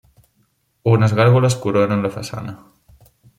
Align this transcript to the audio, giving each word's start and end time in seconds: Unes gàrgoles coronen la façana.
Unes 0.93 1.13
gàrgoles 1.19 1.59
coronen 1.67 2.03
la 2.07 2.11
façana. 2.17 2.57